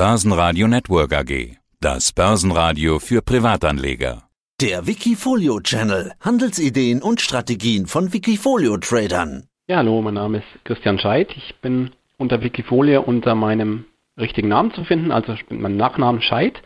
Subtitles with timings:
[0.00, 1.58] Börsenradio Network AG.
[1.78, 4.22] Das Börsenradio für Privatanleger.
[4.58, 6.12] Der Wikifolio Channel.
[6.20, 9.44] Handelsideen und Strategien von Wikifolio Tradern.
[9.68, 11.36] Ja, hallo, mein Name ist Christian Scheidt.
[11.36, 13.84] Ich bin unter Wikifolio unter meinem
[14.18, 16.62] richtigen Namen zu finden, also ich bin mein Nachnamen Scheid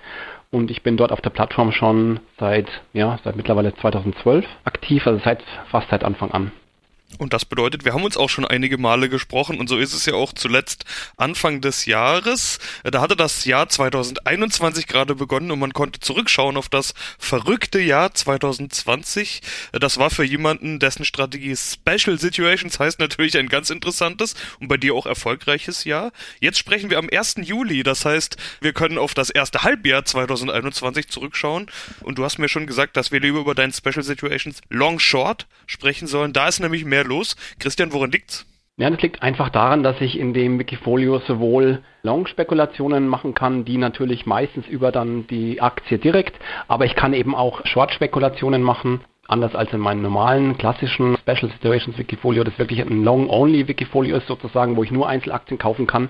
[0.53, 5.21] und ich bin dort auf der Plattform schon seit ja, seit mittlerweile 2012 aktiv, also
[5.25, 5.43] seit
[5.73, 6.53] fast seit Anfang an.
[7.19, 10.05] Und das bedeutet, wir haben uns auch schon einige Male gesprochen und so ist es
[10.07, 10.85] ja auch zuletzt
[11.17, 12.59] Anfang des Jahres.
[12.83, 18.13] Da hatte das Jahr 2021 gerade begonnen und man konnte zurückschauen auf das verrückte Jahr
[18.13, 19.43] 2020.
[19.73, 24.77] Das war für jemanden, dessen Strategie Special Situations heißt natürlich ein ganz interessantes und bei
[24.77, 26.11] dir auch erfolgreiches Jahr.
[26.41, 27.37] Jetzt sprechen wir am 1.
[27.43, 31.71] Juli, das heißt, wir können auf das erste Halbjahr 2021 zurückschauen
[32.01, 35.47] und du hast mir schon gesagt, dass wir lieber über deinen Special Situations Long Short
[35.67, 36.33] sprechen sollen.
[36.33, 37.37] Da ist nämlich mehr los.
[37.59, 38.47] Christian, woran liegt's?
[38.77, 43.79] Ja, das liegt einfach daran, dass ich in dem Wikifolio sowohl Long-Spekulationen machen kann, die
[43.79, 46.37] natürlich meistens über dann die Aktie direkt,
[46.67, 51.97] aber ich kann eben auch Short-Spekulationen machen, anders als in meinem normalen klassischen Special Situations
[51.99, 56.09] Wikifolio, das wirklich ein Long-Only Wikifolio ist sozusagen, wo ich nur Einzelaktien kaufen kann.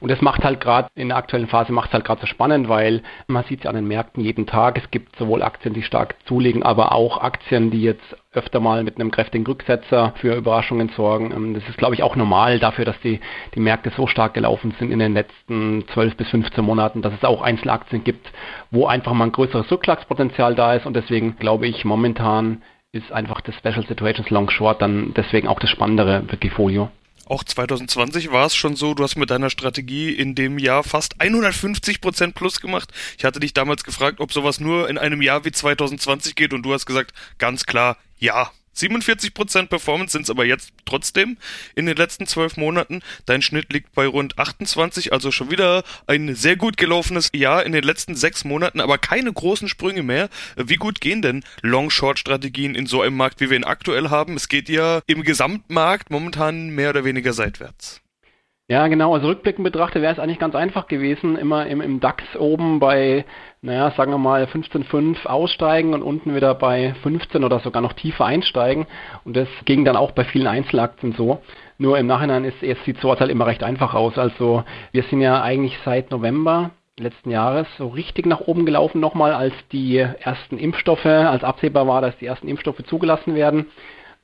[0.00, 2.68] Und das macht halt gerade in der aktuellen Phase macht es halt gerade so spannend,
[2.68, 4.78] weil man sieht es an den Märkten jeden Tag.
[4.78, 8.96] Es gibt sowohl Aktien, die stark zulegen, aber auch Aktien, die jetzt öfter mal mit
[8.96, 11.32] einem kräftigen Rücksetzer für Überraschungen sorgen.
[11.32, 13.20] Ähm, das ist, glaube ich, auch normal dafür, dass die,
[13.54, 17.24] die Märkte so stark gelaufen sind in den letzten 12 bis 15 Monaten, dass es
[17.24, 18.30] auch Einzelaktien gibt,
[18.70, 20.86] wo einfach mal ein größeres Rückschlagspotenzial da ist.
[20.86, 22.62] Und deswegen glaube ich, momentan
[22.92, 26.90] ist einfach das Special Situations Long Short dann deswegen auch das spannendere Wikifolio.
[27.28, 31.20] Auch 2020 war es schon so, du hast mit deiner Strategie in dem Jahr fast
[31.20, 32.92] 150 Prozent plus gemacht.
[33.18, 36.62] Ich hatte dich damals gefragt, ob sowas nur in einem Jahr wie 2020 geht und
[36.62, 38.52] du hast gesagt, ganz klar, ja.
[38.76, 41.36] 47% Performance sind es aber jetzt trotzdem
[41.74, 43.02] in den letzten zwölf Monaten.
[43.24, 47.72] Dein Schnitt liegt bei rund 28, also schon wieder ein sehr gut gelaufenes Jahr in
[47.72, 50.28] den letzten sechs Monaten, aber keine großen Sprünge mehr.
[50.56, 54.36] Wie gut gehen denn Long-Short-Strategien in so einem Markt, wie wir ihn aktuell haben?
[54.36, 58.02] Es geht ja im Gesamtmarkt momentan mehr oder weniger seitwärts.
[58.68, 59.14] Ja, genau.
[59.14, 63.24] Also rückblickend betrachtet wäre es eigentlich ganz einfach gewesen, immer im, im DAX oben bei,
[63.66, 68.24] naja, sagen wir mal 15,5 aussteigen und unten wieder bei 15 oder sogar noch tiefer
[68.24, 68.86] einsteigen.
[69.24, 71.42] Und das ging dann auch bei vielen Einzelaktien so.
[71.76, 74.18] Nur im Nachhinein ist es sieht so halt immer recht einfach aus.
[74.18, 74.62] Also
[74.92, 79.52] wir sind ja eigentlich seit November letzten Jahres so richtig nach oben gelaufen nochmal, als
[79.72, 83.66] die ersten Impfstoffe, als absehbar war, dass die ersten Impfstoffe zugelassen werden.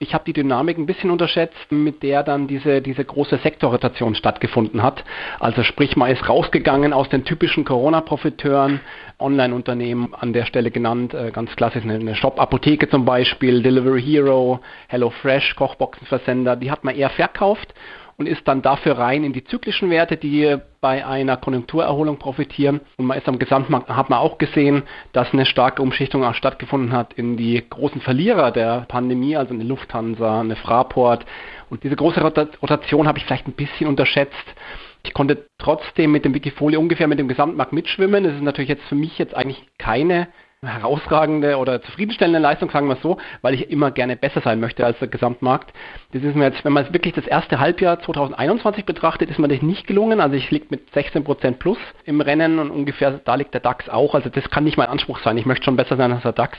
[0.02, 4.82] Ich habe die Dynamik ein bisschen unterschätzt, mit der dann diese, diese große Sektorrotation stattgefunden
[4.82, 5.04] hat.
[5.38, 8.80] Also sprich, man ist rausgegangen aus den typischen Corona-Profiteuren,
[9.20, 14.58] Online-Unternehmen an der Stelle genannt, äh, ganz klassisch eine Shop-Apotheke zum Beispiel, Delivery Hero,
[14.88, 17.72] HelloFresh, Kochboxenversender, die hat man eher verkauft
[18.16, 22.80] und ist dann dafür rein in die zyklischen Werte, die bei einer Konjunkturerholung profitieren.
[22.96, 26.92] Und man ist am Gesamtmarkt, hat man auch gesehen, dass eine starke Umschichtung auch stattgefunden
[26.92, 31.24] hat in die großen Verlierer der Pandemie, also eine Lufthansa, eine Fraport.
[31.70, 34.54] Und diese große Rotation habe ich vielleicht ein bisschen unterschätzt.
[35.04, 38.24] Ich konnte trotzdem mit dem Wikifolio ungefähr mit dem Gesamtmarkt mitschwimmen.
[38.24, 40.28] Das ist natürlich jetzt für mich jetzt eigentlich keine
[40.64, 44.86] herausragende oder zufriedenstellende Leistung, sagen wir es so, weil ich immer gerne besser sein möchte
[44.86, 45.72] als der Gesamtmarkt.
[46.12, 49.60] Das ist mir jetzt, wenn man wirklich das erste Halbjahr 2021 betrachtet, ist mir das
[49.60, 50.20] nicht gelungen.
[50.20, 54.14] Also ich liege mit 16% plus im Rennen und ungefähr da liegt der DAX auch.
[54.14, 55.36] Also das kann nicht mein Anspruch sein.
[55.36, 56.56] Ich möchte schon besser sein als der DAX.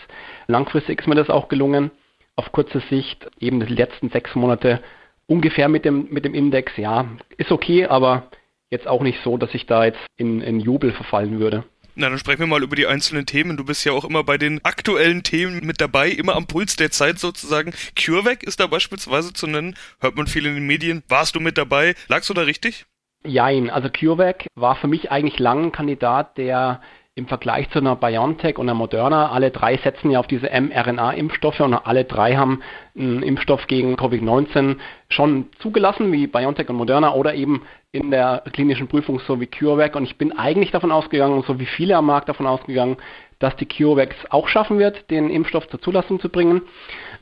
[0.47, 1.91] Langfristig ist mir das auch gelungen.
[2.35, 4.81] Auf kurze Sicht eben die letzten sechs Monate
[5.27, 6.75] ungefähr mit dem, mit dem Index.
[6.75, 7.05] Ja,
[7.37, 8.23] ist okay, aber
[8.69, 11.63] jetzt auch nicht so, dass ich da jetzt in, in Jubel verfallen würde.
[11.95, 13.55] Na, dann sprechen wir mal über die einzelnen Themen.
[13.55, 16.89] Du bist ja auch immer bei den aktuellen Themen mit dabei, immer am Puls der
[16.89, 17.73] Zeit sozusagen.
[17.95, 21.03] CureVac ist da beispielsweise zu nennen, hört man viel in den Medien.
[21.07, 21.93] Warst du mit dabei?
[22.07, 22.85] Lagst du da richtig?
[23.25, 26.81] Jein, also CureVac war für mich eigentlich lang ein Kandidat, der
[27.15, 31.59] im Vergleich zu einer BioNTech und einer Moderna, alle drei setzen ja auf diese mRNA-Impfstoffe
[31.59, 32.61] und alle drei haben
[32.97, 34.77] einen Impfstoff gegen Covid-19
[35.09, 39.95] schon zugelassen, wie BioNTech und Moderna, oder eben in der klinischen Prüfung so wie CureVac.
[39.95, 42.97] Und ich bin eigentlich davon ausgegangen, so wie viele am Markt davon ausgegangen,
[43.43, 46.61] dass die CureVac auch schaffen wird, den Impfstoff zur Zulassung zu bringen.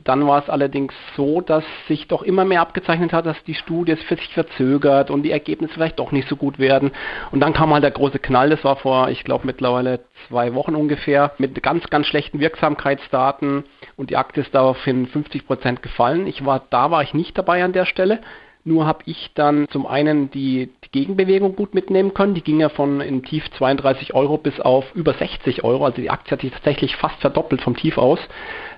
[0.04, 3.96] Dann war es allerdings so, dass sich doch immer mehr abgezeichnet hat, dass die Studie
[3.96, 6.92] für sich verzögert und die Ergebnisse vielleicht doch nicht so gut werden.
[7.32, 10.76] Und dann kam halt der große Knall, das war vor, ich glaube, mittlerweile zwei Wochen
[10.76, 13.64] ungefähr, mit ganz, ganz schlechten Wirksamkeitsdaten
[13.96, 16.28] und die Aktie ist daraufhin 50 Prozent gefallen.
[16.28, 18.20] Ich war, da war ich nicht dabei an der Stelle.
[18.64, 22.34] Nur habe ich dann zum einen die, die, Gegenbewegung gut mitnehmen können.
[22.34, 25.84] Die ging ja von im Tief 32 Euro bis auf über 60 Euro.
[25.84, 28.20] Also die Aktie hat sich tatsächlich fast verdoppelt vom Tief aus.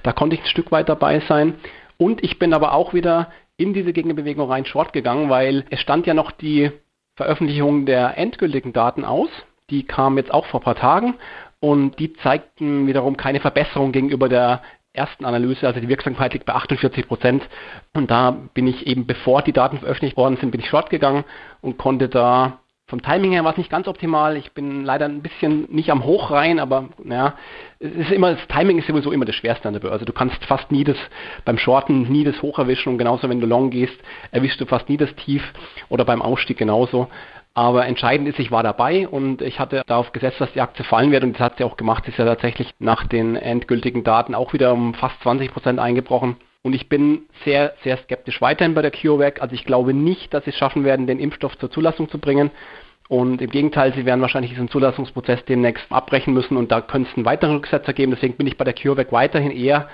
[0.03, 1.57] Da konnte ich ein Stück weit dabei sein.
[1.99, 6.07] Und ich bin aber auch wieder in diese Gegenbewegung rein short gegangen, weil es stand
[6.07, 6.71] ja noch die
[7.17, 9.29] Veröffentlichung der endgültigen Daten aus
[9.71, 11.15] Die kam jetzt auch vor ein paar Tagen
[11.61, 14.63] und die zeigten wiederum keine Verbesserung gegenüber der
[14.95, 17.47] ersten Analyse, also die Wirksamkeit liegt bei 48 Prozent.
[17.93, 21.25] Und da bin ich eben, bevor die Daten veröffentlicht worden sind, bin ich short gegangen
[21.61, 24.37] und konnte da vom Timing her war es nicht ganz optimal.
[24.37, 27.35] Ich bin leider ein bisschen nicht am Hoch rein, aber naja,
[27.79, 30.05] es ist immer, das Timing ist sowieso immer das Schwerste an der Börse.
[30.05, 30.99] Du kannst fast nie das
[31.47, 33.97] beim Shorten nie das Hoch erwischen und genauso wenn du long gehst,
[34.33, 35.43] erwischst du fast nie das Tief
[35.89, 37.09] oder beim Ausstieg genauso.
[37.55, 41.13] Aber entscheidend ist, ich war dabei und ich hatte darauf gesetzt, dass die Aktie fallen
[41.13, 42.05] wird und das hat sie auch gemacht.
[42.05, 46.37] Sie ist ja tatsächlich nach den endgültigen Daten auch wieder um fast 20 Prozent eingebrochen.
[46.63, 49.41] Und ich bin sehr, sehr skeptisch weiterhin bei der CureVac.
[49.41, 52.51] Also ich glaube nicht, dass sie es schaffen werden, den Impfstoff zur Zulassung zu bringen.
[53.09, 57.17] Und im Gegenteil, sie werden wahrscheinlich diesen Zulassungsprozess demnächst abbrechen müssen und da könnte es
[57.17, 58.13] einen weiteren Rücksetzer geben.
[58.13, 59.89] Deswegen bin ich bei der CureVac weiterhin eher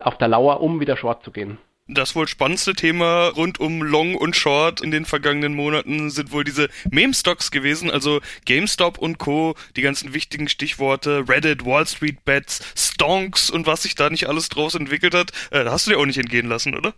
[0.00, 1.58] auf der Lauer, um wieder short zu gehen.
[1.88, 6.42] Das wohl spannendste Thema rund um Long und Short in den vergangenen Monaten sind wohl
[6.42, 12.72] diese Meme-Stocks gewesen, also GameStop und Co., die ganzen wichtigen Stichworte, Reddit, Wall Street Bets,
[12.76, 15.30] Stonks und was sich da nicht alles draus entwickelt hat.
[15.52, 16.92] Äh, da hast du dir auch nicht entgehen lassen, oder?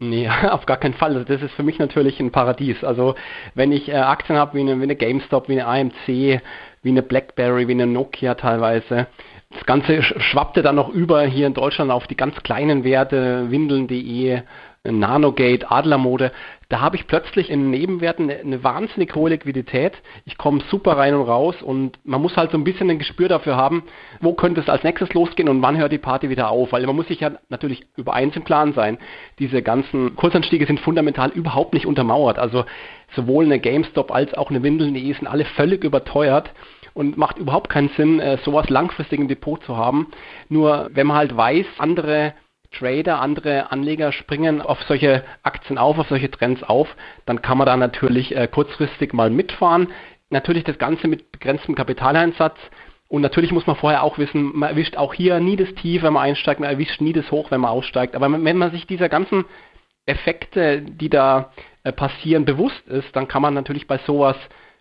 [0.00, 1.14] Nee, auf gar keinen Fall.
[1.14, 2.82] Also das ist für mich natürlich ein Paradies.
[2.82, 3.14] Also
[3.54, 6.40] wenn ich äh, Aktien habe wie eine, wie eine GameStop, wie eine AMC,
[6.82, 9.06] wie eine BlackBerry, wie eine Nokia teilweise,
[9.50, 14.42] das Ganze schwappte dann noch über hier in Deutschland auf die ganz kleinen Werte, windeln.de,
[14.84, 16.32] Nanogate, Adlermode.
[16.68, 19.94] Da habe ich plötzlich in Nebenwerten eine, eine wahnsinnig hohe Liquidität.
[20.26, 23.28] Ich komme super rein und raus und man muss halt so ein bisschen ein Gespür
[23.28, 23.84] dafür haben,
[24.20, 26.72] wo könnte es als nächstes losgehen und wann hört die Party wieder auf.
[26.72, 28.98] Weil man muss sich ja natürlich über eins im Klaren sein.
[29.38, 32.38] Diese ganzen Kursanstiege sind fundamental überhaupt nicht untermauert.
[32.38, 32.66] Also
[33.16, 36.50] sowohl eine GameStop als auch eine Windeln.de sind alle völlig überteuert
[36.94, 40.08] und macht überhaupt keinen Sinn, äh, sowas langfristig im Depot zu haben.
[40.48, 42.34] Nur wenn man halt weiß, andere
[42.72, 46.88] Trader, andere Anleger springen auf solche Aktien auf, auf solche Trends auf,
[47.24, 49.88] dann kann man da natürlich äh, kurzfristig mal mitfahren.
[50.30, 52.58] Natürlich das Ganze mit begrenztem Kapitaleinsatz.
[53.08, 56.12] Und natürlich muss man vorher auch wissen, man erwischt auch hier nie das Tief, wenn
[56.12, 58.14] man einsteigt, man erwischt nie das Hoch, wenn man aussteigt.
[58.14, 59.46] Aber wenn man sich dieser ganzen
[60.04, 61.52] Effekte, die da
[61.84, 64.36] äh, passieren, bewusst ist, dann kann man natürlich bei sowas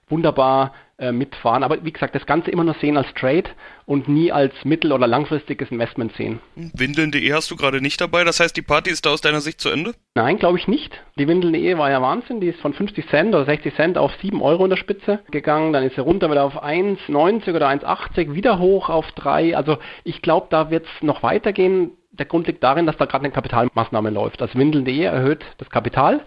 [0.09, 1.63] wunderbar äh, mitfahren.
[1.63, 3.49] Aber wie gesagt, das Ganze immer nur sehen als Trade
[3.85, 6.39] und nie als mittel- oder langfristiges Investment sehen.
[6.55, 9.61] Windeln.de hast du gerade nicht dabei, das heißt, die Party ist da aus deiner Sicht
[9.61, 9.93] zu Ende?
[10.15, 10.91] Nein, glaube ich nicht.
[11.19, 14.41] Die Windeln.de war ja Wahnsinn, die ist von 50 Cent oder 60 Cent auf 7
[14.41, 18.57] Euro in der Spitze gegangen, dann ist sie runter wieder auf 1,90 oder 1,80, wieder
[18.57, 19.55] hoch auf 3.
[19.55, 21.91] Also ich glaube, da wird es noch weitergehen.
[22.11, 24.41] Der Grund liegt darin, dass da gerade eine Kapitalmaßnahme läuft.
[24.41, 26.21] Das Windeln.de erhöht das Kapital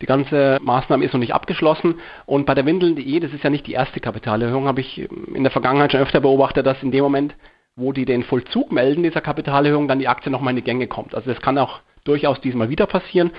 [0.00, 1.96] die ganze Maßnahme ist noch nicht abgeschlossen.
[2.26, 5.52] Und bei der Windeln.de, das ist ja nicht die erste Kapitalerhöhung, habe ich in der
[5.52, 7.34] Vergangenheit schon öfter beobachtet, dass in dem Moment,
[7.76, 11.14] wo die den Vollzug melden, dieser Kapitalerhöhung, dann die Aktie nochmal in die Gänge kommt.
[11.14, 13.30] Also das kann auch durchaus diesmal wieder passieren.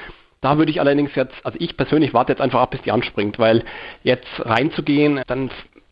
[0.42, 3.40] Da würde ich allerdings jetzt, also ich persönlich warte jetzt einfach ab, bis die anspringt,
[3.40, 3.64] weil
[4.04, 5.50] jetzt reinzugehen, dann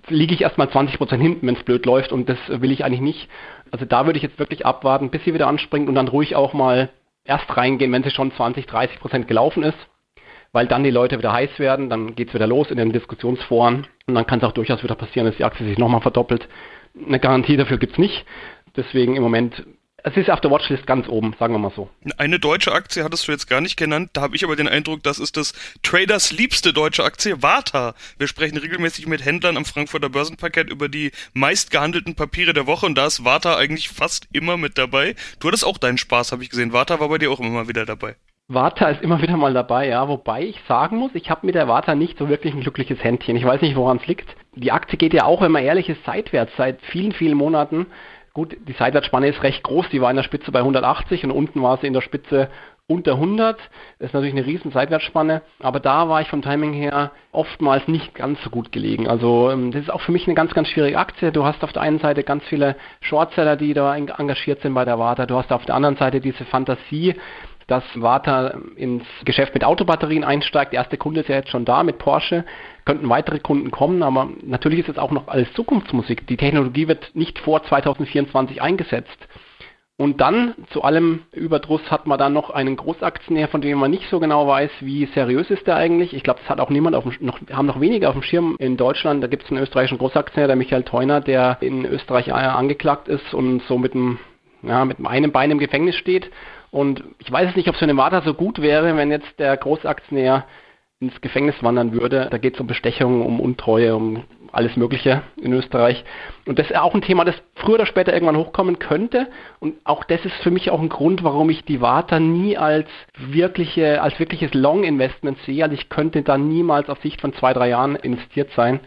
[0.07, 3.29] liege ich erstmal 20% hinten, wenn es blöd läuft und das will ich eigentlich nicht.
[3.71, 6.53] Also da würde ich jetzt wirklich abwarten, bis sie wieder anspringt und dann ruhig auch
[6.53, 6.89] mal
[7.23, 9.77] erst reingehen, wenn sie schon 20, 30% gelaufen ist
[10.53, 13.87] weil dann die Leute wieder heiß werden, dann geht es wieder los in den Diskussionsforen
[14.05, 16.47] und dann kann es auch durchaus wieder passieren, dass die Aktie sich nochmal verdoppelt.
[16.95, 18.25] Eine Garantie dafür gibt es nicht.
[18.75, 19.65] Deswegen im Moment
[20.05, 21.89] es ist auf der Watchlist ganz oben, sagen wir mal so.
[22.17, 24.09] Eine deutsche Aktie hattest du jetzt gar nicht genannt.
[24.11, 27.95] Da habe ich aber den Eindruck, das ist das Traders liebste deutsche Aktie, Warta.
[28.17, 32.95] Wir sprechen regelmäßig mit Händlern am Frankfurter Börsenparkett über die meistgehandelten Papiere der Woche und
[32.95, 35.15] da ist Warta eigentlich fast immer mit dabei.
[35.39, 36.73] Du hattest auch deinen Spaß, habe ich gesehen.
[36.73, 38.17] Warta war bei dir auch immer mal wieder dabei.
[38.49, 40.07] Warta ist immer wieder mal dabei, ja.
[40.07, 43.37] Wobei ich sagen muss, ich habe mit der Warta nicht so wirklich ein glückliches Händchen.
[43.37, 44.35] Ich weiß nicht, woran es liegt.
[44.55, 47.87] Die Aktie geht ja auch, wenn man ehrlich ist, seitwärts seit vielen, vielen Monaten.
[48.33, 49.89] Gut, die Seitwärtsspanne ist recht groß.
[49.89, 52.49] Die war in der Spitze bei 180 und unten war sie in der Spitze
[52.87, 53.57] unter 100.
[53.99, 55.41] Das ist natürlich eine riesen Seitwärtsspanne.
[55.59, 59.07] Aber da war ich vom Timing her oftmals nicht ganz so gut gelegen.
[59.07, 61.31] Also ähm, das ist auch für mich eine ganz, ganz schwierige Aktie.
[61.31, 64.99] Du hast auf der einen Seite ganz viele Shortseller, die da engagiert sind bei der
[64.99, 65.25] Warta.
[65.25, 67.15] Du hast auf der anderen Seite diese Fantasie,
[67.73, 70.73] dass Warta ins Geschäft mit Autobatterien einsteigt.
[70.73, 72.45] Der erste Kunde ist ja jetzt schon da mit Porsche.
[72.85, 76.27] Könnten weitere Kunden kommen, aber natürlich ist es auch noch alles Zukunftsmusik.
[76.27, 79.17] Die Technologie wird nicht vor 2024 eingesetzt.
[79.97, 84.07] Und dann zu allem Überdruss hat man dann noch einen Großaktionär, von dem man nicht
[84.11, 86.13] so genau weiß, wie seriös ist der eigentlich.
[86.13, 88.55] Ich glaube, das hat auch niemand auf dem, noch, haben noch weniger auf dem Schirm
[88.59, 89.23] in Deutschland.
[89.23, 93.63] Da gibt es einen österreichischen Großaktionär, der Michael Theuner, der in Österreich angeklagt ist und
[93.63, 94.19] so mit einem,
[94.61, 96.29] ja, mit einem Bein im Gefängnis steht.
[96.73, 99.55] Und ich weiß es nicht, ob so eine Warta so gut wäre, wenn jetzt der
[99.55, 100.45] Großaktionär
[100.99, 102.27] ins Gefängnis wandern würde.
[102.31, 106.03] Da geht es um Bestechung, um Untreue, um alles Mögliche in Österreich.
[106.45, 109.27] Und das ist auch ein Thema, das früher oder später irgendwann hochkommen könnte.
[109.59, 112.89] Und auch das ist für mich auch ein Grund, warum ich die Warta nie als
[113.17, 115.63] wirkliche, als wirkliches Long-Investment sehe.
[115.63, 118.79] Also ich könnte da niemals auf Sicht von zwei, drei Jahren investiert sein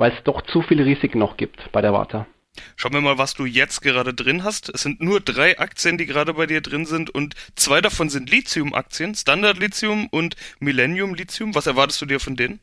[0.00, 2.26] weil es doch zu viele Risiken noch gibt bei der Warta.
[2.76, 4.68] Schauen wir mal, was du jetzt gerade drin hast.
[4.68, 8.30] Es sind nur drei Aktien, die gerade bei dir drin sind und zwei davon sind
[8.30, 11.54] Lithium-Aktien, Standard Lithium und Millennium Lithium.
[11.54, 12.60] Was erwartest du dir von denen?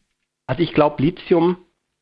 [0.48, 1.58] Also ich glaube, Lithium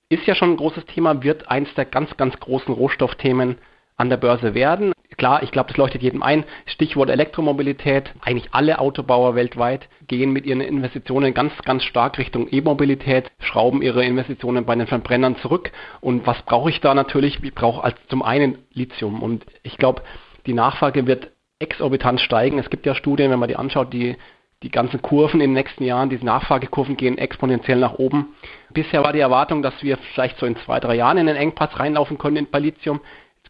[0.10, 3.58] ist ja schon ein großes Thema, wird eins der ganz, ganz großen Rohstoffthemen
[3.98, 4.94] an der Börse werden.
[5.18, 6.44] Klar, ich glaube, das leuchtet jedem ein.
[6.66, 8.12] Stichwort Elektromobilität.
[8.22, 14.04] Eigentlich alle Autobauer weltweit gehen mit ihren Investitionen ganz, ganz stark Richtung E-Mobilität, schrauben ihre
[14.04, 15.72] Investitionen bei den Verbrennern zurück.
[16.02, 17.42] Und was brauche ich da natürlich?
[17.42, 19.24] Ich brauche zum einen Lithium.
[19.24, 20.02] Und ich glaube,
[20.46, 22.60] die Nachfrage wird exorbitant steigen.
[22.60, 24.18] Es gibt ja Studien, wenn man die anschaut, die
[24.64, 28.36] die ganzen Kurven in den nächsten Jahren, diese Nachfragekurven gehen exponentiell nach oben.
[28.74, 31.78] Bisher war die Erwartung, dass wir vielleicht so in zwei, drei Jahren in den Engpass
[31.80, 33.02] reinlaufen können bei Lithium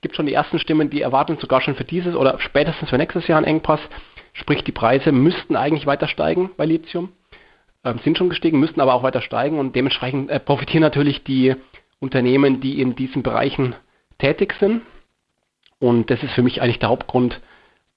[0.06, 3.28] gibt schon die ersten Stimmen, die erwarten sogar schon für dieses oder spätestens für nächstes
[3.28, 3.80] Jahr einen Engpass.
[4.34, 7.12] Sprich, die Preise müssten eigentlich weiter steigen bei Lithium,
[7.84, 11.56] ähm, sind schon gestiegen, müssten aber auch weiter steigen und dementsprechend äh, profitieren natürlich die
[11.98, 13.74] Unternehmen, die in diesen Bereichen
[14.20, 14.84] tätig sind.
[15.80, 17.42] Und das ist für mich eigentlich der Hauptgrund,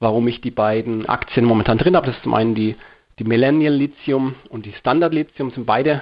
[0.00, 2.06] warum ich die beiden Aktien momentan drin habe.
[2.06, 2.74] Das ist zum einen die,
[3.18, 6.00] die Millennial Lithium und die Standard Lithium, sind beide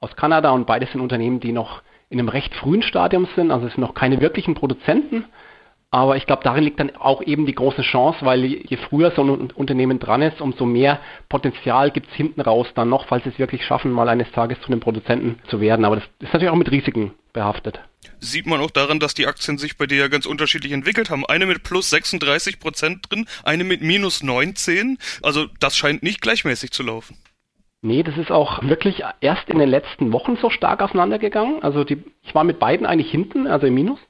[0.00, 3.66] aus Kanada und beide sind Unternehmen, die noch in einem recht frühen Stadium sind, also
[3.66, 5.24] es sind noch keine wirklichen Produzenten.
[5.90, 9.22] Aber ich glaube, darin liegt dann auch eben die große Chance, weil je früher so
[9.22, 13.30] ein Unternehmen dran ist, umso mehr Potenzial gibt es hinten raus dann noch, falls sie
[13.30, 15.84] es wirklich schaffen, mal eines Tages zu einem Produzenten zu werden.
[15.84, 17.80] Aber das ist natürlich auch mit Risiken behaftet.
[18.18, 21.24] Sieht man auch daran, dass die Aktien sich bei dir ja ganz unterschiedlich entwickelt haben.
[21.24, 24.98] Eine mit plus 36 Prozent drin, eine mit minus 19.
[25.22, 27.16] Also das scheint nicht gleichmäßig zu laufen.
[27.82, 31.62] Nee, das ist auch wirklich erst in den letzten Wochen so stark auseinandergegangen.
[31.62, 34.00] Also die, ich war mit beiden eigentlich hinten, also im Minus.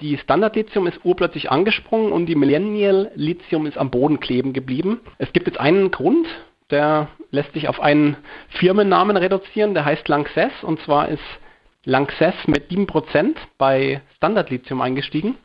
[0.00, 5.00] Die Standard-Lithium ist urplötzlich angesprungen und die Millennial-Lithium ist am Boden kleben geblieben.
[5.18, 6.26] Es gibt jetzt einen Grund,
[6.70, 8.16] der lässt sich auf einen
[8.50, 11.22] Firmennamen reduzieren, der heißt Lanxess und zwar ist
[11.84, 15.36] Lanxess mit 7% bei Standard Lithium eingestiegen.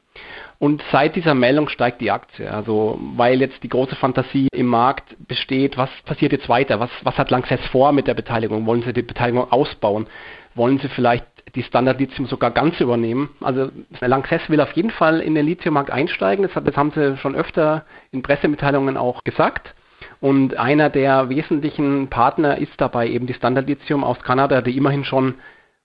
[0.62, 2.52] Und seit dieser Meldung steigt die Aktie.
[2.52, 6.80] Also weil jetzt die große Fantasie im Markt besteht, was passiert jetzt weiter?
[6.80, 8.68] Was, was hat Lanxess vor mit der Beteiligung?
[8.68, 10.06] Wollen sie die Beteiligung ausbauen?
[10.54, 11.26] Wollen sie vielleicht
[11.56, 13.30] die Standard Lithium sogar ganz übernehmen?
[13.42, 16.48] Also Lanxess will auf jeden Fall in den Lithiummarkt einsteigen.
[16.48, 19.74] Das, das haben sie schon öfter in Pressemitteilungen auch gesagt.
[20.20, 25.06] Und einer der wesentlichen Partner ist dabei eben die Standard Lithium aus Kanada, die immerhin
[25.06, 25.36] schon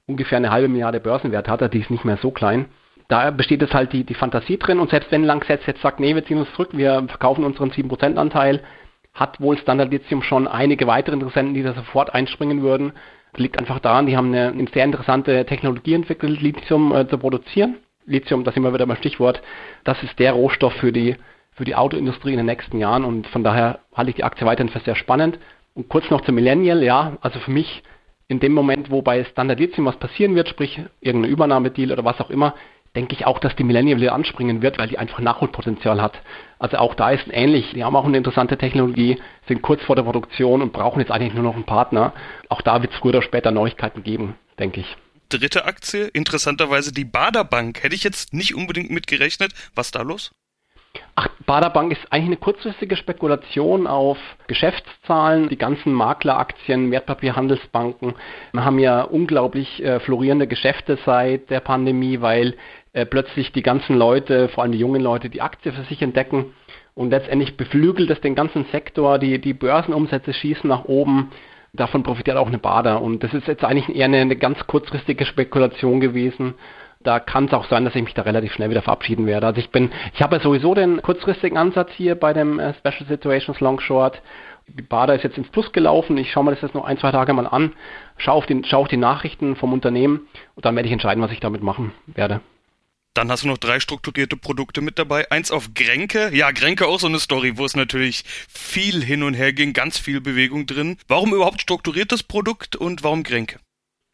[0.07, 1.73] ungefähr eine halbe Milliarde Börsenwert hat.
[1.73, 2.67] Die ist nicht mehr so klein
[3.09, 6.15] da besteht es halt die, die Fantasie drin und selbst wenn Lanxess jetzt sagt, nee,
[6.15, 8.63] wir ziehen uns zurück, wir verkaufen unseren 7% Anteil,
[9.15, 12.93] hat wohl Standard Lithium schon einige weitere Interessenten, die da sofort einspringen würden.
[13.33, 17.19] Das liegt einfach daran, die haben eine, eine sehr interessante Technologie entwickelt, Lithium äh, zu
[17.19, 17.77] produzieren.
[18.05, 19.43] Lithium, das immer wieder beim Stichwort,
[19.85, 21.17] das ist der Rohstoff für die,
[21.53, 24.73] für die Autoindustrie in den nächsten Jahren und von daher halte ich die Aktie weiterhin
[24.73, 25.39] für sehr spannend.
[25.75, 27.83] Und kurz noch zum Millennial, ja, also für mich
[28.29, 32.21] in dem Moment, wo bei Standard Lithium was passieren wird, sprich irgendeine Übernahmedeal oder was
[32.21, 32.55] auch immer,
[32.97, 36.21] denke ich auch, dass die Millennium wieder anspringen wird, weil die einfach Nachholpotenzial hat.
[36.59, 37.73] Also auch da ist ähnlich.
[37.75, 41.35] Die haben auch eine interessante Technologie, sind kurz vor der Produktion und brauchen jetzt eigentlich
[41.35, 42.15] nur noch einen Partner.
[42.49, 44.97] Auch da wird es früher oder später Neuigkeiten geben, denke ich.
[45.29, 47.83] Dritte Aktie, interessanterweise die Baderbank.
[47.83, 49.53] Hätte ich jetzt nicht unbedingt mitgerechnet.
[49.75, 50.33] Was da los?
[51.15, 55.49] Ach, Baderbank ist eigentlich eine kurzfristige Spekulation auf Geschäftszahlen.
[55.49, 58.15] Die ganzen Makleraktien, Wertpapierhandelsbanken
[58.57, 62.55] haben ja unglaublich äh, florierende Geschäfte seit der Pandemie, weil
[62.97, 66.55] äh, plötzlich die ganzen Leute, vor allem die jungen Leute, die Aktie für sich entdecken.
[66.95, 71.31] Und letztendlich beflügelt es den ganzen Sektor, die, die Börsenumsätze schießen nach oben.
[71.75, 73.03] Davon profitiert auch eine Bader.
[73.03, 76.55] Und das ist jetzt eigentlich eher eine, eine ganz kurzfristige Spekulation gewesen.
[77.01, 79.47] Da kann es auch sein, dass ich mich da relativ schnell wieder verabschieden werde.
[79.47, 83.07] Also ich bin, ich habe ja sowieso den kurzfristigen Ansatz hier bei dem äh, Special
[83.07, 84.23] Situations Long Short.
[84.69, 86.17] Die Bader ist jetzt ins Plus gelaufen.
[86.17, 87.75] Ich schaue mir das jetzt noch ein, zwei Tage mal an,
[88.17, 91.31] schaue auf, den, schaue auf die Nachrichten vom Unternehmen und dann werde ich entscheiden, was
[91.31, 92.41] ich damit machen werde.
[93.17, 95.31] Dann hast du noch drei strukturierte Produkte mit dabei.
[95.31, 96.29] Eins auf Grenke.
[96.35, 99.99] Ja, Grenke auch so eine Story, wo es natürlich viel hin und her ging, ganz
[99.99, 100.99] viel Bewegung drin.
[101.09, 103.59] Warum überhaupt strukturiertes Produkt und warum Grenke?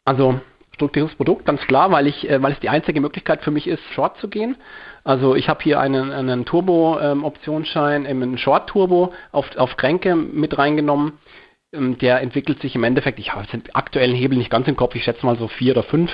[0.05, 0.39] Also
[0.75, 3.83] strukturiertes Produkt, ganz klar, weil ich, äh, weil es die einzige Möglichkeit für mich ist,
[3.93, 4.55] Short zu gehen.
[5.03, 11.19] Also ich habe hier einen, einen Turbo-Optionsschein, ähm, einen Short-Turbo auf, auf Grenke mit reingenommen.
[11.73, 14.95] Ähm, der entwickelt sich im Endeffekt, ich habe den aktuellen Hebel nicht ganz im Kopf,
[14.95, 16.11] ich schätze mal so vier oder fünf,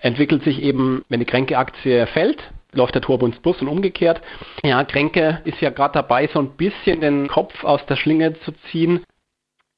[0.00, 2.42] entwickelt sich eben, wenn die Kränke-Aktie fällt,
[2.72, 4.20] läuft der Turbo ins Plus und umgekehrt.
[4.62, 8.52] Ja, Kränke ist ja gerade dabei, so ein bisschen den Kopf aus der Schlinge zu
[8.70, 9.04] ziehen,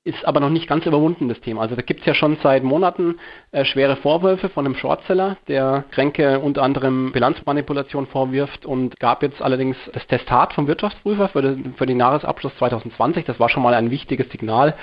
[0.05, 1.61] ist aber noch nicht ganz überwunden, das Thema.
[1.63, 3.21] Also da gibt es ja schon seit Monaten
[3.53, 9.41] äh, schwere Vorwürfe von einem Shortseller, der Kränke unter anderem Bilanzmanipulation vorwirft und gab jetzt
[9.41, 13.25] allerdings das Testat vom Wirtschaftsprüfer für den, für den Jahresabschluss 2020.
[13.27, 14.75] Das war schon mal ein wichtiges Signal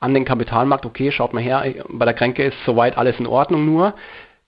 [0.00, 0.86] an den Kapitalmarkt.
[0.86, 3.94] Okay, schaut mal her, bei der Kränke ist soweit alles in Ordnung nur.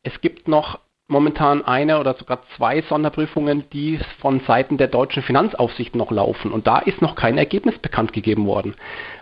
[0.05, 5.95] Es gibt noch momentan eine oder sogar zwei Sonderprüfungen, die von Seiten der deutschen Finanzaufsicht
[5.95, 6.53] noch laufen.
[6.53, 8.75] Und da ist noch kein Ergebnis bekannt gegeben worden.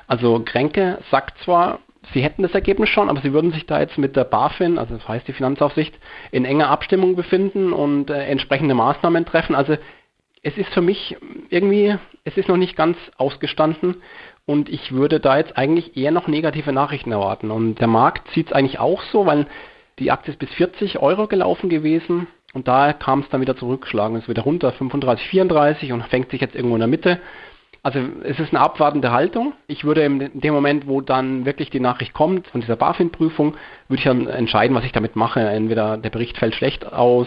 [0.07, 1.81] Also Kränke sagt zwar,
[2.13, 4.97] sie hätten das Ergebnis schon, aber sie würden sich da jetzt mit der BaFin, also
[4.97, 5.95] das heißt die Finanzaufsicht,
[6.31, 9.55] in enger Abstimmung befinden und äh, entsprechende Maßnahmen treffen.
[9.55, 9.77] Also
[10.43, 11.17] es ist für mich
[11.51, 14.03] irgendwie, es ist noch nicht ganz ausgestanden
[14.45, 17.51] und ich würde da jetzt eigentlich eher noch negative Nachrichten erwarten.
[17.51, 19.47] Und der Markt sieht es eigentlich auch so, weil
[20.03, 24.17] die Aktie ist bis 40 Euro gelaufen gewesen und da kam es dann wieder zurückgeschlagen.
[24.17, 27.21] Es ist wieder runter, 35, 34 und fängt sich jetzt irgendwo in der Mitte.
[27.85, 29.55] Also es ist eine abwartende Haltung.
[29.67, 33.57] Ich würde in dem Moment, wo dann wirklich die Nachricht kommt von dieser BaFin-Prüfung,
[33.89, 35.41] würde ich dann entscheiden, was ich damit mache.
[35.41, 37.27] Entweder der Bericht fällt schlecht aus.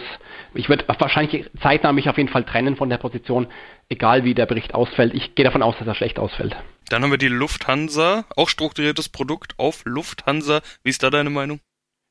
[0.54, 3.48] Ich würde wahrscheinlich zeitnah mich auf jeden Fall trennen von der Position,
[3.90, 5.12] egal wie der Bericht ausfällt.
[5.12, 6.56] Ich gehe davon aus, dass er schlecht ausfällt.
[6.88, 10.60] Dann haben wir die Lufthansa, auch strukturiertes Produkt auf Lufthansa.
[10.82, 11.60] Wie ist da deine Meinung?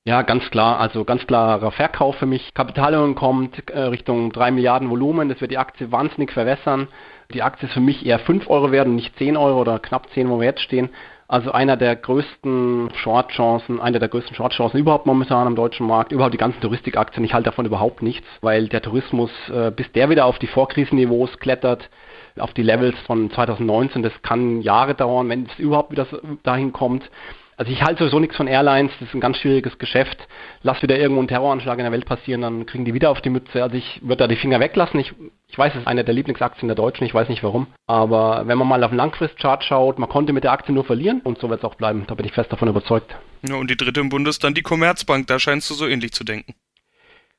[0.08, 0.80] Ja, ganz klar.
[0.80, 2.54] Also ganz klarer Verkauf für mich.
[2.54, 5.30] Kapitalerhöhung kommt äh, Richtung 3 Milliarden Volumen.
[5.30, 6.88] Das wird die Aktie wahnsinnig verwässern.
[7.34, 10.08] Die Aktie ist für mich eher 5 Euro wert und nicht 10 Euro oder knapp
[10.12, 10.90] 10, wo wir jetzt stehen.
[11.28, 16.36] Also einer der größten Short-Chancen, einer der größten Short-Chancen überhaupt momentan am deutschen Markt, überhaupt
[16.36, 17.26] die ganzen Touristikaktien.
[17.26, 21.40] Ich halte davon überhaupt nichts, weil der Tourismus, äh, bis der wieder auf die Vorkrisenniveaus
[21.40, 21.90] klettert,
[22.38, 26.06] auf die Levels von 2019, das kann Jahre dauern, wenn es überhaupt wieder
[26.44, 27.10] dahin kommt.
[27.58, 30.28] Also ich halte sowieso nichts von Airlines, das ist ein ganz schwieriges Geschäft.
[30.62, 33.30] Lass wieder irgendwo einen Terroranschlag in der Welt passieren, dann kriegen die wieder auf die
[33.30, 33.64] Mütze.
[33.64, 35.00] Also ich würde da die Finger weglassen.
[35.00, 35.14] Ich,
[35.48, 37.68] ich weiß, es ist eine der Lieblingsaktien der Deutschen, ich weiß nicht warum.
[37.88, 41.22] Aber wenn man mal auf den Langfristchart schaut, man konnte mit der Aktie nur verlieren
[41.24, 42.04] und so wird es auch bleiben.
[42.08, 43.16] Da bin ich fest davon überzeugt.
[43.48, 46.24] Ja, und die dritte im Bundes dann die Commerzbank, da scheinst du so ähnlich zu
[46.24, 46.56] denken.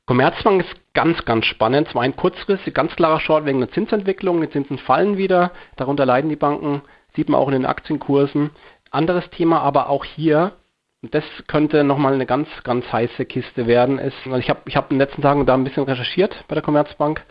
[0.07, 1.89] Commerzbank ist ganz, ganz spannend.
[1.89, 4.41] Zwar ein kurzfristig, ganz klarer Short wegen der Zinsentwicklung.
[4.41, 6.83] Die Zinsen fallen wieder, darunter leiden die Banken,
[7.17, 8.51] sieht man auch in den Aktienkursen.
[8.97, 10.53] Anderes Thema aber auch hier,
[11.03, 14.91] das könnte nochmal eine ganz, ganz heiße Kiste werden, ist, also ich habe ich hab
[14.91, 17.23] in den letzten Tagen da ein bisschen recherchiert bei der Commerzbank.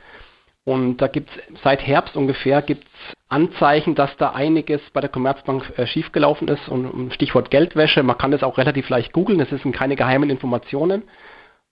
[0.64, 2.86] Und da gibt es seit Herbst ungefähr gibt's
[3.30, 6.70] Anzeichen, dass da einiges bei der Commerzbank äh, schiefgelaufen ist.
[6.70, 11.02] Und Stichwort Geldwäsche, man kann das auch relativ leicht googeln, das sind keine geheimen Informationen.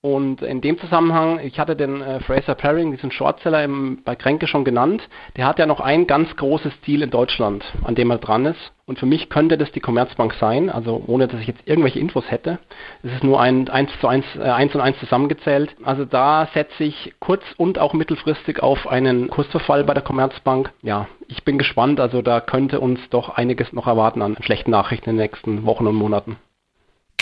[0.06, 4.48] Und in dem Zusammenhang, ich hatte den äh, Fraser Paring, diesen Shortseller im, bei Kränke
[4.48, 5.02] schon genannt,
[5.38, 8.74] der hat ja noch ein ganz großes Deal in Deutschland, an dem er dran ist.
[8.86, 12.30] Und für mich könnte das die Commerzbank sein, also ohne dass ich jetzt irgendwelche Infos
[12.30, 12.60] hätte.
[13.02, 15.74] Es ist nur ein 1 zu 1, äh, 1 und 1 zusammengezählt.
[15.86, 20.74] Also da setze ich kurz- und auch mittelfristig auf einen Kursverfall bei der Commerzbank.
[20.82, 25.12] Ja, ich bin gespannt, also da könnte uns doch einiges noch erwarten an schlechten Nachrichten
[25.12, 26.36] in den nächsten Wochen und Monaten.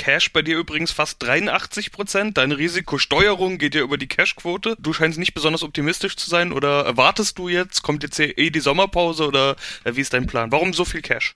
[0.02, 2.36] Cash bei dir übrigens fast 83 Prozent.
[2.40, 4.76] Deine Risikosteuerung geht ja über die Cashquote.
[4.80, 7.84] Du scheinst nicht besonders optimistisch zu sein oder erwartest du jetzt?
[7.84, 10.52] Kommt jetzt eh die Sommerpause oder äh, wie ist dein Plan?
[10.52, 11.34] Warum so viel Cash?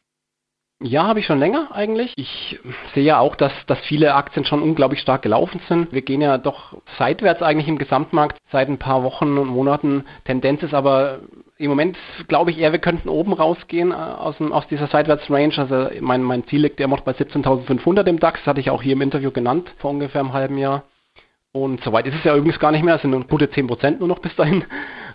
[0.82, 2.12] Ja, habe ich schon länger eigentlich.
[2.17, 2.60] Ich
[2.95, 5.91] sehe ja auch, dass, dass viele Aktien schon unglaublich stark gelaufen sind.
[5.91, 10.06] Wir gehen ja doch seitwärts eigentlich im Gesamtmarkt seit ein paar Wochen und Monaten.
[10.25, 11.19] Tendenz ist aber
[11.58, 15.58] im Moment, glaube ich eher, wir könnten oben rausgehen äh, aus, aus dieser Seitwärtsrange.
[15.58, 18.39] Also mein, mein Ziel liegt immer noch bei 17.500 im DAX.
[18.41, 20.84] Das hatte ich auch hier im Interview genannt vor ungefähr einem halben Jahr.
[21.54, 22.96] Und soweit ist es ja übrigens gar nicht mehr.
[22.96, 24.65] Es sind nur gute 10% nur noch bis dahin.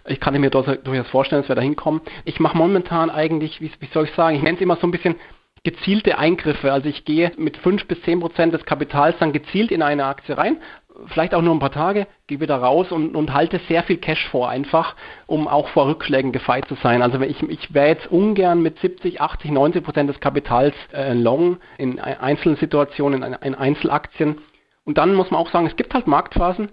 [0.07, 2.01] Ich kann mir durchaus vorstellen, dass wir da hinkommen.
[2.25, 4.91] Ich mache momentan eigentlich, wie, wie soll ich sagen, ich nenne es immer so ein
[4.91, 5.17] bisschen
[5.63, 6.73] gezielte Eingriffe.
[6.73, 10.39] Also ich gehe mit 5 bis 10 Prozent des Kapitals dann gezielt in eine Aktie
[10.39, 10.57] rein,
[11.07, 14.29] vielleicht auch nur ein paar Tage, gehe wieder raus und, und halte sehr viel Cash
[14.29, 14.95] vor einfach,
[15.27, 17.03] um auch vor Rückschlägen gefeit zu sein.
[17.03, 21.59] Also ich, ich wäre jetzt ungern mit 70, 80, 90 Prozent des Kapitals äh, long
[21.79, 24.39] in einzelnen Situationen, in, in Einzelaktien.
[24.85, 26.71] Und dann muss man auch sagen, es gibt halt Marktphasen,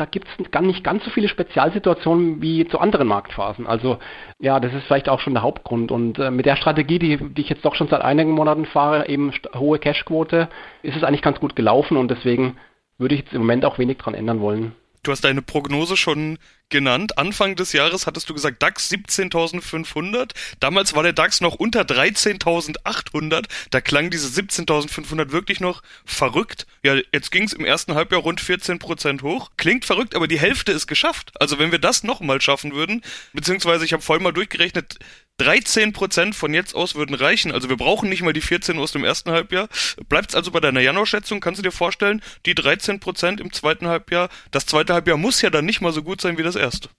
[0.00, 3.66] da gibt es nicht ganz so viele Spezialsituationen wie zu anderen Marktphasen.
[3.66, 3.98] Also
[4.38, 5.92] ja, das ist vielleicht auch schon der Hauptgrund.
[5.92, 9.08] Und äh, mit der Strategie, die, die ich jetzt doch schon seit einigen Monaten fahre,
[9.08, 10.48] eben hohe Cashquote,
[10.82, 12.56] ist es eigentlich ganz gut gelaufen und deswegen
[13.00, 14.72] würde ich jetzt im Moment auch wenig dran ändern wollen.
[15.02, 17.16] Du hast deine Prognose schon genannt.
[17.16, 20.32] Anfang des Jahres hattest du gesagt DAX 17.500.
[20.60, 23.46] Damals war der DAX noch unter 13.800.
[23.70, 26.66] Da klang diese 17.500 wirklich noch verrückt.
[26.82, 29.50] Ja, jetzt ging es im ersten Halbjahr rund 14 Prozent hoch.
[29.56, 31.32] Klingt verrückt, aber die Hälfte ist geschafft.
[31.40, 34.98] Also wenn wir das nochmal schaffen würden, beziehungsweise ich habe voll mal durchgerechnet,
[35.40, 37.50] 13 Prozent von jetzt aus würden reichen.
[37.50, 39.68] Also wir brauchen nicht mal die 14 aus dem ersten Halbjahr.
[40.08, 41.40] Bleibt es also bei deiner Januar-Schätzung?
[41.40, 44.28] Kannst du dir vorstellen, die 13 Prozent im zweiten Halbjahr?
[44.50, 46.90] Das zweite Halbjahr muss ja dann nicht mal so gut sein wie das erste.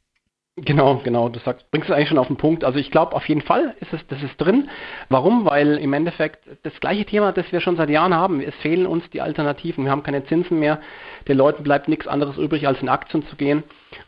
[0.58, 1.30] Genau, genau.
[1.30, 2.64] Du sagst, bringst es eigentlich schon auf den Punkt.
[2.64, 4.70] Also ich glaube auf jeden Fall ist es, das ist drin.
[5.08, 5.46] Warum?
[5.46, 8.42] Weil im Endeffekt das gleiche Thema, das wir schon seit Jahren haben.
[8.42, 9.86] Es fehlen uns die Alternativen.
[9.86, 10.82] Wir haben keine Zinsen mehr.
[11.28, 13.64] Den Leuten bleibt nichts anderes übrig, als in Aktien zu gehen.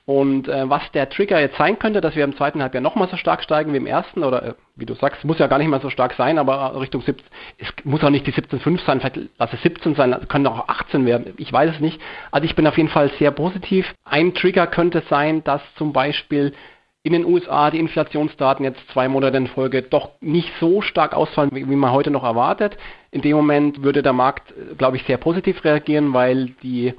[0.06, 3.18] Und äh, was der Trigger jetzt sein könnte, dass wir im zweiten Halbjahr nochmal so
[3.18, 5.82] stark steigen wie im ersten, oder äh, wie du sagst, muss ja gar nicht mal
[5.82, 7.26] so stark sein, aber Richtung 17,
[7.58, 11.06] es muss auch nicht die 17,5 sein, vielleicht lass es 17 sein, können auch 18
[11.06, 12.02] werden, ich weiß es nicht.
[12.32, 13.94] Also ich bin auf jeden Fall sehr positiv.
[14.04, 16.54] Ein Trigger könnte sein, dass zum Beispiel
[17.04, 21.52] in den USA die Inflationsdaten jetzt zwei Monate in Folge doch nicht so stark ausfallen,
[21.54, 22.78] wie, wie man heute noch erwartet.
[23.12, 26.94] In dem Moment würde der Markt, glaube ich, sehr positiv reagieren, weil die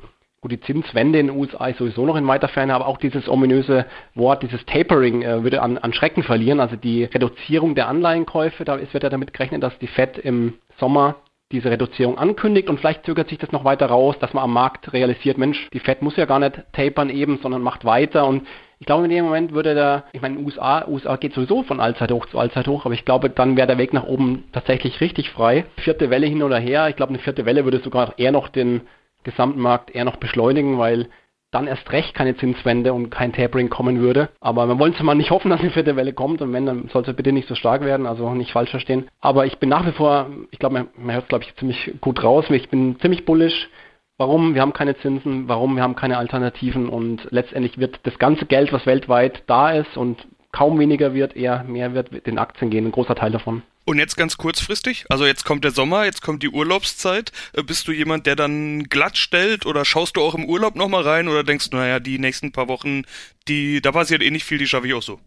[0.44, 3.30] Gut, die Zinswende in den USA ist sowieso noch in weiter Ferne, aber auch dieses
[3.30, 6.61] ominöse Wort, dieses Tapering, äh, würde an, an Schrecken verlieren.
[6.61, 10.59] Also die Reduzierung der Anleihenkäufe, da ist, wird ja damit gerechnet, dass die Fed im
[10.78, 11.14] Sommer
[11.50, 14.92] diese Reduzierung ankündigt und vielleicht zögert sich das noch weiter raus, dass man am Markt
[14.92, 18.46] realisiert, Mensch, die Fed muss ja gar nicht tapern eben, sondern macht weiter und
[18.80, 22.12] ich glaube, in dem Moment würde der, ich meine, USA, USA geht sowieso von Allzeit
[22.12, 25.30] hoch zu Allzeit hoch, aber ich glaube, dann wäre der Weg nach oben tatsächlich richtig
[25.30, 25.64] frei.
[25.78, 28.83] Vierte Welle hin oder her, ich glaube, eine vierte Welle würde sogar eher noch den
[29.24, 31.08] gesamten Markt eher noch beschleunigen, weil
[31.50, 34.28] dann erst recht keine Zinswende und kein Tapering kommen würde.
[34.40, 36.88] Aber wir wollen es mal nicht hoffen, dass eine vierte Welle kommt und wenn, dann
[36.92, 39.08] soll es bitte nicht so stark werden, also nicht falsch verstehen.
[39.20, 41.94] Aber ich bin nach wie vor, ich glaube, man, man hört es, glaube ich, ziemlich
[42.00, 42.46] gut raus.
[42.50, 43.68] Ich bin ziemlich bullish.
[44.16, 44.54] Warum?
[44.54, 45.74] Wir haben keine Zinsen, warum?
[45.74, 50.24] Wir haben keine Alternativen und letztendlich wird das ganze Geld, was weltweit da ist und
[50.54, 53.62] kaum weniger wird, eher mehr wird den Aktien gehen, ein großer Teil davon.
[53.86, 57.32] Und jetzt ganz kurzfristig, also jetzt kommt der Sommer, jetzt kommt die Urlaubszeit.
[57.52, 61.02] Äh, bist du jemand, der dann glatt stellt oder schaust du auch im Urlaub nochmal
[61.02, 63.02] rein oder denkst du, naja, die nächsten paar Wochen,
[63.48, 65.18] die, da passiert eh nicht viel, die schaffe ich auch so?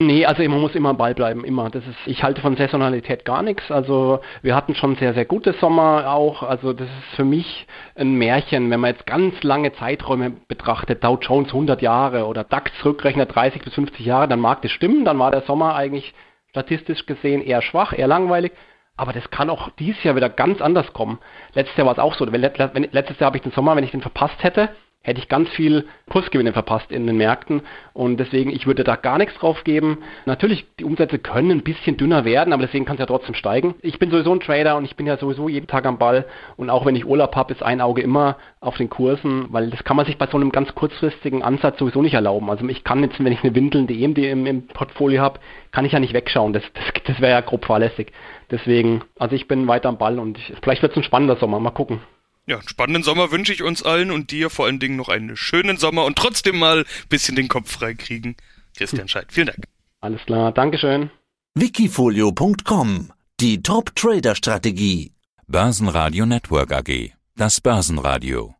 [0.00, 1.70] Nee, also man muss immer am Ball bleiben, immer.
[1.70, 3.70] Das ist, ich halte von Saisonalität gar nichts.
[3.70, 6.42] Also wir hatten schon sehr, sehr gute Sommer auch.
[6.42, 11.16] Also das ist für mich ein Märchen, wenn man jetzt ganz lange Zeiträume betrachtet, Dow
[11.20, 15.04] Jones 100 Jahre oder DAX rückrechnet 30 bis 50 Jahre, dann mag das stimmen.
[15.04, 16.12] Dann war der Sommer eigentlich
[16.50, 18.50] statistisch gesehen eher schwach, eher langweilig.
[18.96, 21.18] Aber das kann auch dieses Jahr wieder ganz anders kommen.
[21.52, 22.24] Letztes Jahr war es auch so.
[22.24, 24.70] Letztes Jahr habe ich den Sommer, wenn ich den verpasst hätte,
[25.04, 27.60] hätte ich ganz viel Kursgewinne verpasst in den Märkten.
[27.92, 29.98] Und deswegen, ich würde da gar nichts drauf geben.
[30.24, 33.74] Natürlich, die Umsätze können ein bisschen dünner werden, aber deswegen kann es ja trotzdem steigen.
[33.82, 36.24] Ich bin sowieso ein Trader und ich bin ja sowieso jeden Tag am Ball.
[36.56, 39.84] Und auch wenn ich Urlaub habe, ist ein Auge immer auf den Kursen, weil das
[39.84, 42.48] kann man sich bei so einem ganz kurzfristigen Ansatz sowieso nicht erlauben.
[42.48, 45.38] Also ich kann jetzt, wenn ich eine windelnde EMD im, im Portfolio habe,
[45.70, 46.54] kann ich ja nicht wegschauen.
[46.54, 48.10] Das, das, das wäre ja grob fahrlässig.
[48.50, 51.60] Deswegen, also ich bin weiter am Ball und ich, vielleicht wird es ein spannender Sommer.
[51.60, 52.00] Mal gucken.
[52.46, 55.36] Ja, einen spannenden Sommer wünsche ich uns allen und dir vor allen Dingen noch einen
[55.36, 58.36] schönen Sommer und trotzdem mal ein bisschen den Kopf frei kriegen.
[58.76, 59.64] Christian Scheidt, vielen Dank.
[60.00, 61.10] Alles klar, Dankeschön.
[61.54, 65.12] Wikifolio.com Die Top-Trader-Strategie.
[65.46, 67.12] Börsenradio Network AG.
[67.36, 68.54] Das Börsenradio.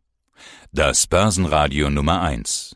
[0.71, 2.73] Das Börsenradio Nummer 1.